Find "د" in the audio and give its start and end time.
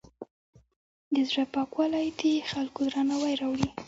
1.13-1.15, 2.19-2.21